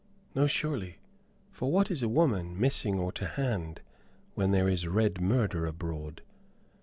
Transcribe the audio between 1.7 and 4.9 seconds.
what is a woman, missing or to hand, when there is